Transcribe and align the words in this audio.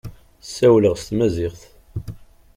Ssawleɣ 0.45 0.95
s 0.97 1.03
tmaziɣt. 1.07 1.61